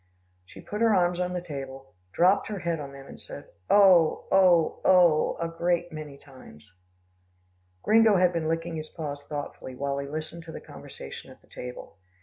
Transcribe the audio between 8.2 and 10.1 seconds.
been licking his paw thoughtfully, while he